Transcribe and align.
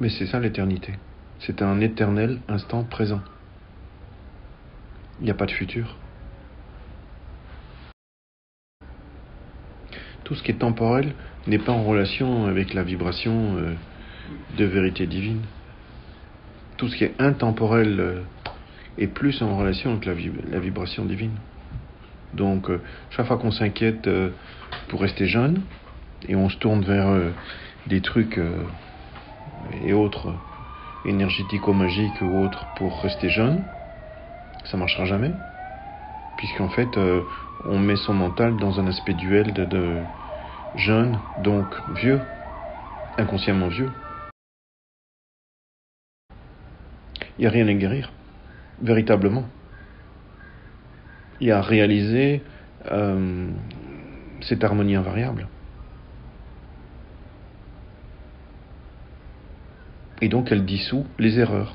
Mais 0.00 0.08
c'est 0.08 0.26
ça 0.26 0.40
l'éternité. 0.40 0.94
C'est 1.40 1.62
un 1.62 1.80
éternel 1.80 2.40
instant 2.48 2.84
présent. 2.84 3.20
Il 5.20 5.24
n'y 5.24 5.30
a 5.30 5.34
pas 5.34 5.46
de 5.46 5.50
futur. 5.52 5.96
Tout 10.24 10.34
ce 10.34 10.42
qui 10.42 10.52
est 10.52 10.58
temporel 10.58 11.14
n'est 11.46 11.58
pas 11.58 11.72
en 11.72 11.82
relation 11.82 12.46
avec 12.46 12.74
la 12.74 12.82
vibration 12.82 13.56
euh, 13.56 13.74
de 14.56 14.64
vérité 14.64 15.06
divine. 15.06 15.40
Tout 16.76 16.88
ce 16.88 16.96
qui 16.96 17.04
est 17.04 17.14
intemporel 17.20 18.00
euh, 18.00 18.20
est 18.98 19.08
plus 19.08 19.42
en 19.42 19.56
relation 19.56 19.92
avec 19.92 20.06
la, 20.06 20.58
vibration 20.60 21.04
divine. 21.04 21.36
Donc, 22.34 22.70
euh, 22.70 22.80
chaque 23.10 23.26
fois 23.26 23.36
qu'on 23.36 23.50
s'inquiète 23.50 24.08
pour 24.88 25.00
rester 25.00 25.26
jeune, 25.26 25.62
et 26.28 26.36
on 26.36 26.48
se 26.48 26.56
tourne 26.56 26.82
vers 26.82 27.32
des 27.88 28.00
trucs 28.00 28.38
et 29.82 29.92
autres 29.92 30.34
énergético-magiques 31.04 32.22
ou 32.22 32.38
autres 32.38 32.66
pour 32.74 33.02
rester 33.02 33.28
jeune, 33.28 33.64
ça 34.64 34.76
marchera 34.76 35.04
jamais. 35.04 35.32
Puisqu'en 36.36 36.68
fait, 36.68 36.98
on 37.64 37.78
met 37.78 37.96
son 37.96 38.14
mental 38.14 38.56
dans 38.56 38.80
un 38.80 38.86
aspect 38.86 39.14
duel 39.14 39.52
de 39.52 40.02
jeune, 40.74 41.18
donc 41.36 41.74
vieux, 41.88 42.22
inconsciemment 43.18 43.68
vieux. 43.68 43.90
Il 47.38 47.42
n'y 47.42 47.46
a 47.46 47.50
rien 47.50 47.66
à 47.68 47.74
guérir, 47.74 48.12
véritablement. 48.80 49.44
Il 51.40 51.48
y 51.48 51.50
a 51.50 51.58
à 51.58 51.62
réaliser 51.62 52.42
euh, 52.90 53.50
cette 54.42 54.62
harmonie 54.64 54.94
invariable. 54.94 55.48
Et 60.22 60.28
donc 60.28 60.52
elle 60.52 60.64
dissout 60.64 61.04
les 61.18 61.38
erreurs. 61.40 61.74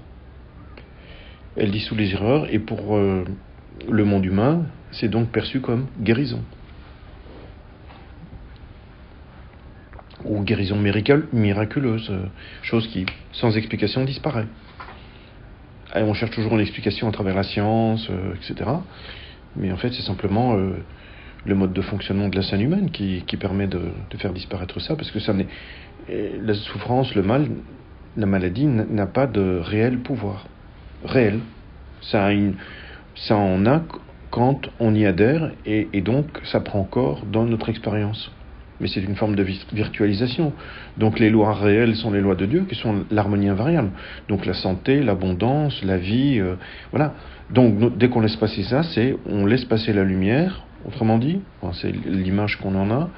Elle 1.57 1.69
dissout 1.69 1.95
les 1.95 2.13
erreurs 2.13 2.51
et 2.51 2.59
pour 2.59 2.95
euh, 2.95 3.25
le 3.89 4.05
monde 4.05 4.25
humain, 4.25 4.65
c'est 4.91 5.09
donc 5.09 5.29
perçu 5.29 5.59
comme 5.59 5.85
guérison. 5.99 6.41
ou 10.25 10.41
guérison 10.41 10.77
miraculeuse, 10.77 12.09
euh, 12.09 12.25
chose 12.63 12.87
qui, 12.87 13.05
sans 13.31 13.55
explication, 13.55 14.03
disparaît. 14.03 14.47
On 15.95 16.13
cherche 16.13 16.31
toujours 16.31 16.55
une 16.55 16.59
explication 16.59 17.07
à 17.07 17.11
travers 17.11 17.35
la 17.35 17.43
science, 17.43 18.07
euh, 18.09 18.33
etc. 18.33 18.69
Mais 19.55 19.71
en 19.71 19.77
fait, 19.77 19.93
c'est 19.93 20.01
simplement 20.01 20.55
le 21.45 21.55
mode 21.55 21.71
de 21.71 21.81
fonctionnement 21.81 22.27
de 22.27 22.35
la 22.35 22.41
scène 22.41 22.61
humaine 22.61 22.91
qui, 22.91 23.23
permet 23.39 23.67
de, 23.67 23.91
faire 24.17 24.33
disparaître 24.33 24.79
ça, 24.81 24.95
parce 24.95 25.11
que 25.11 25.19
ça 25.19 25.33
n'est, 25.33 25.47
la 26.09 26.53
souffrance, 26.55 27.15
le 27.15 27.23
mal, 27.23 27.47
la 28.17 28.25
maladie 28.25 28.65
n'a 28.65 29.05
pas 29.05 29.27
de 29.27 29.59
réel 29.63 29.99
pouvoir. 29.99 30.47
Réel. 31.05 31.39
Ça, 32.01 32.25
a 32.25 32.31
une, 32.31 32.55
ça 33.15 33.37
en 33.37 33.65
a 33.65 33.83
quand 34.31 34.69
on 34.79 34.93
y 34.93 35.05
adhère, 35.05 35.51
et, 35.65 36.01
donc 36.01 36.25
ça 36.51 36.59
prend 36.59 36.83
corps 36.83 37.25
dans 37.31 37.45
notre 37.45 37.69
expérience 37.69 38.31
mais 38.79 38.87
c'est 38.87 39.01
une 39.01 39.15
forme 39.15 39.35
de 39.35 39.41
virtualisation. 39.73 40.53
Donc 40.99 41.17
les 41.17 41.31
lois 41.31 41.51
réelles 41.51 41.95
sont 41.95 42.11
les 42.11 42.21
lois 42.21 42.35
de 42.35 42.45
Dieu, 42.45 42.65
qui 42.69 42.75
sont 42.75 43.05
l'harmonie 43.09 43.49
invariable. 43.49 43.89
Donc 44.29 44.45
la 44.45 44.53
santé, 44.53 45.01
l'abondance, 45.01 45.83
la 45.83 45.97
vie, 45.97 46.39
euh, 46.39 46.57
voilà. 46.91 47.15
Donc 47.49 47.97
dès 47.97 48.07
qu'on 48.09 48.19
laisse 48.19 48.35
passer 48.35 48.61
ça, 48.61 48.83
c'est 48.83 49.17
on 49.25 49.47
laisse 49.47 49.65
passer 49.65 49.93
la 49.93 50.03
lumière, 50.03 50.63
autrement 50.85 51.17
dit, 51.17 51.41
c'est 51.73 51.91
l'image 51.91 52.57
qu'on 52.57 52.75
en 52.75 52.91
a, 52.91 53.09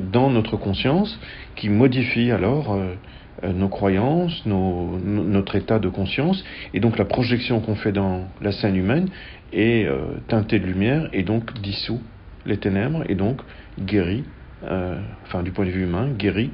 dans 0.00 0.30
notre 0.30 0.56
conscience, 0.56 1.18
qui 1.56 1.68
modifie 1.68 2.30
alors 2.30 2.72
euh, 2.72 2.94
nos 3.42 3.68
croyances, 3.68 4.44
notre 4.46 5.56
état 5.56 5.78
de 5.78 5.88
conscience, 5.88 6.44
et 6.74 6.80
donc 6.80 6.98
la 6.98 7.04
projection 7.04 7.60
qu'on 7.60 7.74
fait 7.74 7.92
dans 7.92 8.28
la 8.40 8.52
scène 8.52 8.76
humaine 8.76 9.08
est 9.52 9.88
teintée 10.28 10.60
de 10.60 10.66
lumière, 10.66 11.08
et 11.12 11.24
donc 11.24 11.52
dissout 11.60 12.00
les 12.46 12.58
ténèbres, 12.58 13.02
et 13.08 13.14
donc 13.14 13.40
guérit 13.80 14.24
euh, 14.64 15.00
enfin 15.24 15.42
du 15.42 15.50
point 15.50 15.64
de 15.64 15.70
vue 15.70 15.82
humain, 15.82 16.08
guérit 16.16 16.50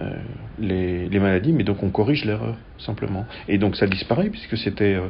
euh, 0.00 0.14
les, 0.58 1.18
maladies, 1.18 1.52
mais 1.52 1.64
donc 1.64 1.82
on 1.82 1.90
corrige 1.90 2.24
l'erreur, 2.24 2.56
simplement. 2.78 3.26
Et 3.46 3.58
donc 3.58 3.76
ça 3.76 3.86
disparaît, 3.86 4.30
puisque 4.30 4.56
c'était 4.56 4.94
euh, 4.94 5.08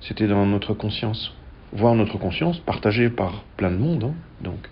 c'était 0.00 0.26
dans 0.26 0.46
notre 0.46 0.72
conscience. 0.72 1.34
Voir 1.72 1.94
notre 1.94 2.18
conscience 2.18 2.58
partagée 2.60 3.10
par 3.10 3.44
plein 3.56 3.70
de 3.70 3.76
monde. 3.76 4.04
Hein, 4.04 4.14
donc. 4.42 4.68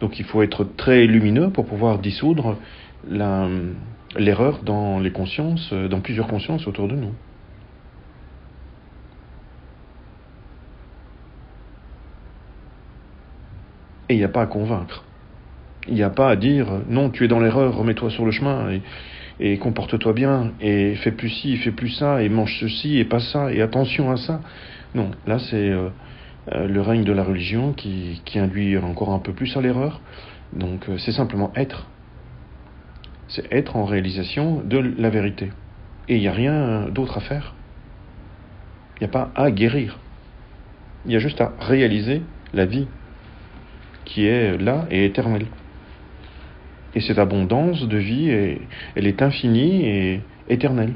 donc 0.00 0.18
il 0.20 0.24
faut 0.24 0.42
être 0.42 0.64
très 0.76 1.06
lumineux 1.06 1.50
pour 1.50 1.66
pouvoir 1.66 1.98
dissoudre 1.98 2.56
l'erreur 4.16 4.62
dans 4.62 4.98
les 4.98 5.12
consciences, 5.12 5.72
dans 5.72 6.00
plusieurs 6.00 6.26
consciences 6.26 6.66
autour 6.66 6.88
de 6.88 6.96
nous. 6.96 7.14
Et 14.10 14.14
il 14.14 14.16
n'y 14.16 14.24
a 14.24 14.28
pas 14.28 14.42
à 14.42 14.46
convaincre. 14.46 15.04
Il 15.86 15.94
n'y 15.94 16.02
a 16.02 16.10
pas 16.10 16.30
à 16.30 16.34
dire 16.34 16.66
non, 16.88 17.10
tu 17.10 17.24
es 17.24 17.28
dans 17.28 17.38
l'erreur, 17.38 17.76
remets-toi 17.76 18.10
sur 18.10 18.24
le 18.24 18.32
chemin 18.32 18.80
et, 19.38 19.58
comporte-toi 19.58 20.12
bien 20.12 20.52
et 20.60 20.96
fais 20.96 21.12
plus 21.12 21.30
ci, 21.30 21.56
fais 21.58 21.70
plus 21.70 21.90
ça 21.90 22.20
et 22.20 22.28
mange 22.28 22.58
ceci 22.58 22.98
et 22.98 23.04
pas 23.04 23.20
ça 23.20 23.52
et 23.52 23.62
attention 23.62 24.10
à 24.10 24.16
ça. 24.16 24.40
Non, 24.96 25.12
là 25.28 25.38
c'est 25.38 25.70
euh, 25.70 25.90
euh, 26.52 26.66
le 26.66 26.80
règne 26.80 27.04
de 27.04 27.12
la 27.12 27.22
religion 27.22 27.72
qui, 27.72 28.20
induit 28.34 28.76
encore 28.78 29.12
un 29.12 29.20
peu 29.20 29.32
plus 29.32 29.56
à 29.56 29.60
l'erreur. 29.60 30.00
Donc 30.52 30.88
euh, 30.88 30.98
c'est 30.98 31.12
simplement 31.12 31.52
être. 31.54 31.86
C'est 33.30 33.52
être 33.52 33.76
en 33.76 33.84
réalisation 33.84 34.62
de 34.64 34.78
la 34.78 35.10
vérité. 35.10 35.50
Et 36.08 36.16
il 36.16 36.20
n'y 36.20 36.28
a 36.28 36.32
rien 36.32 36.88
d'autre 36.90 37.18
à 37.18 37.20
faire. 37.20 37.54
Il 38.96 39.04
n'y 39.04 39.06
a 39.06 39.12
pas 39.12 39.30
à 39.34 39.50
guérir. 39.50 39.98
Il 41.06 41.12
y 41.12 41.16
a 41.16 41.20
juste 41.20 41.40
à 41.40 41.52
réaliser 41.60 42.22
la 42.52 42.66
vie 42.66 42.86
qui 44.04 44.26
est 44.26 44.58
là 44.58 44.86
et 44.90 45.04
éternelle. 45.04 45.46
Et 46.94 47.00
cette 47.00 47.18
abondance 47.18 47.86
de 47.86 47.96
vie, 47.96 48.28
elle 48.96 49.06
est 49.06 49.22
infinie 49.22 49.86
et 49.86 50.20
éternelle 50.48 50.94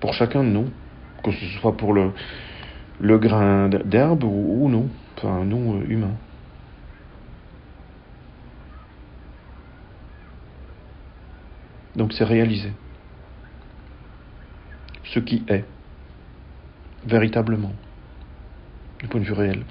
pour 0.00 0.12
chacun 0.14 0.42
de 0.44 0.48
nous, 0.48 0.68
que 1.22 1.30
ce 1.30 1.46
soit 1.58 1.76
pour 1.76 1.92
le, 1.92 2.12
grain 3.18 3.68
d'herbe 3.68 4.24
ou, 4.24 4.68
nous, 4.68 4.88
enfin 5.16 5.44
nous 5.44 5.76
euh, 5.76 6.08
Donc 11.96 12.12
c'est 12.12 12.24
réalisé. 12.24 12.72
Ce 15.04 15.18
qui 15.18 15.42
est, 15.48 15.64
véritablement, 17.06 17.72
du 19.00 19.08
point 19.08 19.20
de 19.20 19.24
vue 19.24 19.32
réel. 19.32 19.64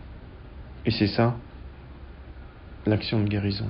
Et 0.86 0.92
c'est 0.92 1.08
ça, 1.08 1.36
l'action 2.86 3.22
de 3.22 3.28
guérison. 3.28 3.70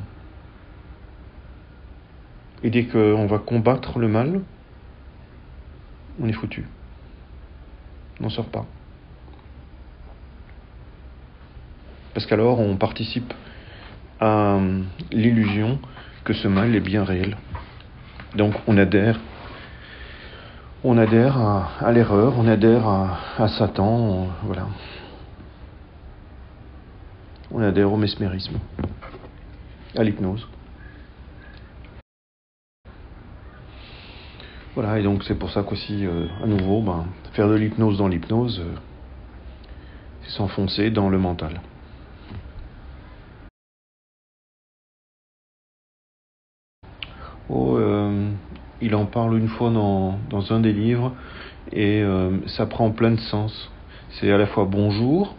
Et 2.63 2.69
dès 2.69 2.85
qu'on 2.85 3.27
va 3.27 3.39
combattre 3.39 3.99
le 3.99 4.07
mal, 4.07 4.41
on 6.19 6.27
est 6.27 6.33
foutu. 6.33 6.65
On 8.19 8.23
n'en 8.23 8.29
sort 8.29 8.49
pas. 8.49 8.65
Parce 12.13 12.25
qu'alors 12.25 12.59
on 12.59 12.77
participe 12.77 13.33
à 14.21 14.57
l'illusion 15.11 15.79
que 16.23 16.33
ce 16.33 16.47
mal 16.47 16.73
est 16.73 16.79
bien 16.79 17.03
réel. 17.03 17.35
Donc 18.35 18.53
on 18.67 18.77
adhère, 18.77 19.17
on 20.83 20.97
adhère 20.97 21.37
à, 21.37 21.91
l'erreur, 21.93 22.33
on 22.37 22.47
adhère 22.47 22.85
à, 22.85 23.47
Satan, 23.47 24.27
voilà. 24.43 24.67
On 27.51 27.61
adhère 27.61 27.93
au 27.93 27.95
mesmérisme, 27.95 28.59
à 29.95 30.03
l'hypnose. 30.03 30.45
Voilà, 34.73 34.99
et 34.99 35.03
donc 35.03 35.23
c'est 35.23 35.35
pour 35.35 35.51
ça 35.51 35.63
qu'aussi, 35.63 36.05
euh, 36.05 36.27
à 36.43 36.47
nouveau, 36.47 36.81
ben, 36.81 37.05
faire 37.31 37.47
de 37.47 37.55
l'hypnose 37.55 37.97
dans 37.97 38.09
l'hypnose, 38.09 38.59
euh, 38.59 38.75
c'est 40.23 40.31
s'enfoncer 40.31 40.89
dans 40.89 41.07
le 41.07 41.17
mental. 41.17 41.61
Oh, 47.49 47.77
euh, 47.77 48.29
il 48.81 48.95
en 48.95 49.05
parle 49.05 49.37
une 49.37 49.47
fois 49.47 49.69
dans, 49.69 50.19
dans 50.29 50.51
un 50.51 50.59
des 50.59 50.73
livres, 50.73 51.13
et 51.71 52.03
ça 52.45 52.65
prend 52.65 52.91
plein 52.91 53.11
de 53.11 53.19
sens. 53.19 53.71
C'est 54.09 54.31
à 54.31 54.37
la 54.37 54.45
fois 54.45 54.65
bonjour, 54.69 55.35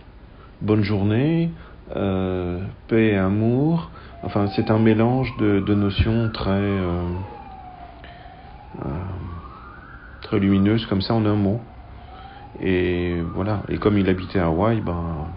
bonne 0.61 0.83
journée, 0.83 1.51
paix 1.95 3.07
et 3.13 3.17
amour. 3.17 3.91
Enfin, 4.23 4.49
c'est 4.49 4.71
un 4.71 4.79
mélange 4.79 5.37
de, 5.37 5.61
de 5.61 5.75
notions 5.75 6.31
très 6.33 6.51
euh, 8.85 8.89
très 10.23 10.39
lumineuse 10.39 10.87
comme 10.87 11.01
ça 11.01 11.15
en 11.15 11.25
un 11.25 11.35
mot. 11.35 11.61
Et 12.61 13.21
voilà. 13.35 13.63
Et 13.69 13.77
comme 13.77 13.99
il 13.99 14.09
habitait 14.09 14.39
à 14.39 14.47
Hawaï, 14.47 14.81
ben, 14.81 15.29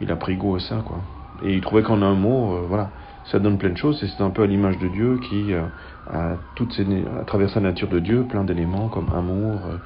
il 0.00 0.10
a 0.10 0.16
pris 0.16 0.36
goût 0.36 0.56
à 0.56 0.60
ça, 0.60 0.82
quoi. 0.84 0.98
Et 1.42 1.54
il 1.54 1.60
trouvait 1.60 1.82
qu'en 1.82 2.02
un 2.02 2.14
mot, 2.14 2.54
euh, 2.54 2.64
voilà, 2.68 2.90
ça 3.30 3.40
donne 3.40 3.58
plein 3.58 3.70
de 3.70 3.76
choses 3.76 4.02
et 4.02 4.08
c'est 4.08 4.22
un 4.22 4.30
peu 4.30 4.42
à 4.42 4.46
l'image 4.46 4.78
de 4.78 4.88
Dieu 4.88 5.18
qui 5.28 5.52
euh, 5.52 5.66
a 6.08 6.36
toutes 6.54 6.72
ces, 6.72 6.86
à 7.20 7.24
travers 7.24 7.50
sa 7.50 7.60
nature 7.60 7.88
de 7.88 7.98
Dieu 7.98 8.24
plein 8.24 8.44
d'éléments 8.44 8.88
comme 8.88 9.12
amour, 9.12 9.60
euh, 9.66 9.78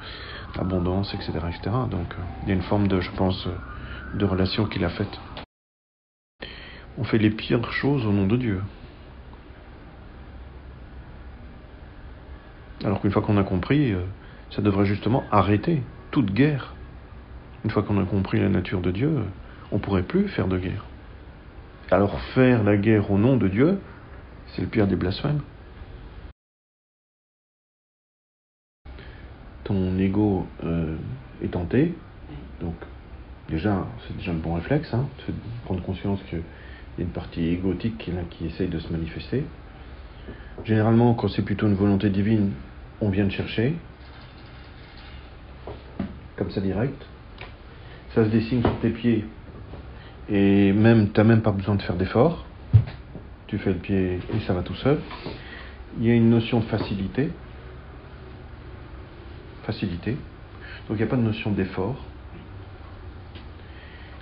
abondance, 0.59 1.13
etc., 1.13 1.31
etc. 1.49 1.75
Donc 1.89 2.11
euh, 2.11 2.23
il 2.43 2.49
y 2.49 2.51
a 2.51 2.55
une 2.55 2.61
forme 2.61 2.87
de, 2.87 3.01
je 3.01 3.11
pense, 3.11 3.47
de 4.13 4.25
relation 4.25 4.65
qu'il 4.65 4.85
a 4.85 4.89
faite. 4.89 5.19
On 6.97 7.03
fait 7.03 7.17
les 7.17 7.31
pires 7.31 7.71
choses 7.71 8.05
au 8.05 8.11
nom 8.11 8.27
de 8.27 8.37
Dieu. 8.37 8.61
Alors 12.83 13.01
qu'une 13.01 13.11
fois 13.11 13.21
qu'on 13.21 13.37
a 13.37 13.43
compris, 13.43 13.93
ça 14.49 14.61
devrait 14.61 14.85
justement 14.85 15.23
arrêter 15.31 15.83
toute 16.09 16.33
guerre. 16.33 16.73
Une 17.63 17.69
fois 17.69 17.83
qu'on 17.83 18.01
a 18.01 18.05
compris 18.05 18.39
la 18.39 18.49
nature 18.49 18.81
de 18.81 18.91
Dieu, 18.91 19.19
on 19.71 19.75
ne 19.75 19.81
pourrait 19.81 20.03
plus 20.03 20.27
faire 20.27 20.47
de 20.47 20.57
guerre. 20.57 20.83
Alors 21.93 22.17
faire 22.33 22.63
la 22.63 22.77
guerre 22.77 23.11
au 23.11 23.17
nom 23.17 23.35
de 23.35 23.49
Dieu, 23.49 23.77
c'est 24.47 24.61
le 24.61 24.69
pire 24.69 24.87
des 24.87 24.95
blasphèmes. 24.95 25.41
Ton 29.65 29.99
ego 29.99 30.47
euh, 30.63 30.95
est 31.43 31.49
tenté, 31.49 31.93
donc 32.61 32.75
déjà, 33.49 33.85
c'est 34.07 34.15
déjà 34.15 34.31
un 34.31 34.35
bon 34.35 34.53
réflexe, 34.53 34.93
hein, 34.93 35.05
de 35.27 35.33
prendre 35.65 35.83
conscience 35.83 36.21
qu'il 36.29 36.39
y 36.39 37.01
a 37.01 37.03
une 37.03 37.09
partie 37.09 37.47
égotique 37.47 37.97
qui, 37.97 38.13
qui 38.29 38.45
essaye 38.45 38.69
de 38.69 38.79
se 38.79 38.89
manifester. 38.89 39.43
Généralement, 40.63 41.13
quand 41.13 41.27
c'est 41.27 41.41
plutôt 41.41 41.67
une 41.67 41.75
volonté 41.75 42.09
divine, 42.09 42.51
on 43.01 43.09
vient 43.09 43.25
de 43.25 43.31
chercher, 43.31 43.75
comme 46.37 46.51
ça 46.51 46.61
direct. 46.61 47.05
Ça 48.15 48.23
se 48.23 48.29
dessine 48.29 48.61
sur 48.61 48.79
tes 48.79 48.91
pieds 48.91 49.25
et 50.31 50.71
même, 50.71 51.11
tu 51.11 51.19
n'as 51.19 51.25
même 51.25 51.41
pas 51.41 51.51
besoin 51.51 51.75
de 51.75 51.81
faire 51.81 51.97
d'effort. 51.97 52.45
Tu 53.47 53.57
fais 53.57 53.71
le 53.71 53.79
pied 53.79 54.19
et 54.33 54.39
ça 54.47 54.53
va 54.53 54.61
tout 54.61 54.75
seul. 54.75 54.99
Il 55.99 56.07
y 56.07 56.09
a 56.09 56.13
une 56.13 56.29
notion 56.29 56.61
de 56.61 56.65
facilité. 56.65 57.29
Facilité. 59.63 60.11
Donc 60.87 60.91
il 60.91 60.95
n'y 60.97 61.03
a 61.03 61.07
pas 61.07 61.17
de 61.17 61.21
notion 61.21 61.51
d'effort. 61.51 61.97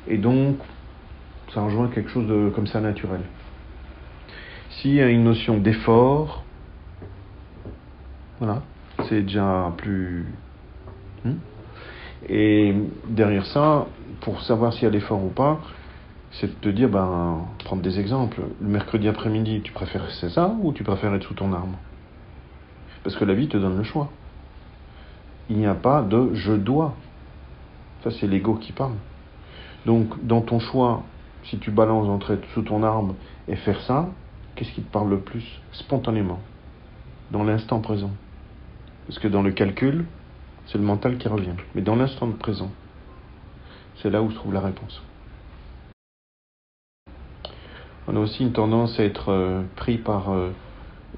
Et 0.08 0.18
donc, 0.18 0.58
ça 1.54 1.62
rejoint 1.62 1.90
quelque 1.90 2.10
chose 2.10 2.28
de 2.28 2.50
comme 2.56 2.66
ça 2.66 2.82
naturel. 2.82 3.22
S'il 4.72 4.96
y 4.96 5.02
a 5.02 5.10
une 5.10 5.24
notion 5.24 5.60
d'effort, 5.60 6.44
voilà, 8.40 8.64
c'est 9.08 9.22
déjà 9.22 9.72
plus. 9.78 10.26
Hmm? 11.24 11.34
Et 12.28 12.74
derrière 13.08 13.46
ça, 13.46 13.86
pour 14.22 14.42
savoir 14.42 14.74
s'il 14.74 14.84
y 14.84 14.88
a 14.88 14.90
l'effort 14.90 15.24
ou 15.24 15.30
pas, 15.30 15.60
c'est 16.32 16.48
de 16.48 16.54
te 16.54 16.70
dire, 16.70 16.90
ben, 16.90 17.46
prendre 17.66 17.82
des 17.82 18.00
exemples. 18.00 18.42
Le 18.62 18.68
mercredi 18.68 19.08
après-midi, 19.08 19.62
tu 19.64 19.72
préfères 19.72 20.10
c'est 20.12 20.30
ça 20.30 20.56
ou 20.62 20.74
tu 20.74 20.84
préfères 20.84 21.14
être 21.16 21.24
sous 21.24 21.34
ton 21.34 21.54
arme 21.54 21.76
Parce 23.04 23.16
que 23.16 23.26
la 23.26 23.34
vie 23.34 23.48
te 23.48 23.58
donne 23.58 23.78
le 23.78 23.84
choix. 23.84 24.10
Il 25.50 25.58
n'y 25.58 25.66
a 25.66 25.74
pas 25.74 26.04
de 26.04 26.34
je 26.36 26.54
dois. 26.54 26.96
Ça, 28.04 28.12
c'est 28.12 28.28
l'ego 28.28 28.56
qui 28.56 28.72
parle. 28.72 28.94
Donc, 29.86 30.24
dans 30.24 30.42
ton 30.42 30.60
choix, 30.60 31.04
si 31.46 31.58
tu 31.58 31.72
balances 31.72 32.08
entre 32.08 32.32
être 32.32 32.48
sous 32.54 32.62
ton 32.62 32.84
arme 32.84 33.16
et 33.48 33.56
faire 33.56 33.82
ça, 33.82 34.10
qu'est-ce 34.56 34.72
qui 34.72 34.82
te 34.82 34.92
parle 34.92 35.10
le 35.10 35.20
plus 35.20 35.46
Spontanément? 35.72 36.40
Dans 37.32 37.44
l'instant 37.44 37.80
présent. 37.80 38.12
Parce 39.08 39.18
que 39.20 39.28
dans 39.28 39.42
le 39.42 39.52
calcul, 39.52 40.06
c'est 40.68 40.78
le 40.78 40.84
mental 40.84 41.18
qui 41.18 41.28
revient. 41.28 41.56
Mais 41.74 41.82
dans 41.82 41.96
l'instant 41.96 42.30
présent, 42.32 42.72
c'est 43.96 44.12
là 44.12 44.22
où 44.22 44.30
se 44.30 44.36
trouve 44.36 44.54
la 44.54 44.62
réponse 44.62 45.02
on 48.10 48.16
a 48.16 48.20
aussi 48.20 48.42
une 48.42 48.54
tendance 48.54 49.00
à 49.00 49.04
être 49.04 49.30
euh, 49.30 49.62
pris 49.76 50.00
par 50.00 50.32
euh, 50.32 50.50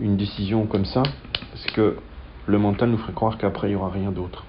une 0.02 0.18
décision 0.18 0.66
comme 0.66 0.84
ça, 0.84 1.04
parce 1.52 1.66
que 1.74 1.96
le 2.48 2.58
mental 2.58 2.90
nous 2.90 2.98
ferait 2.98 3.14
croire 3.14 3.38
qu'après 3.38 3.68
il 3.68 3.72
n'y 3.72 3.76
aura 3.78 3.90
rien 3.90 4.12
d'autre. 4.12 4.44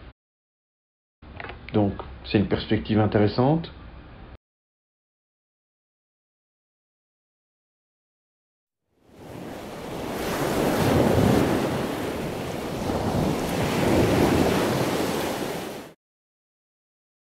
Donc, 1.72 1.92
c'est 2.24 2.38
une 2.38 2.48
perspective 2.48 2.98
intéressante, 2.98 3.72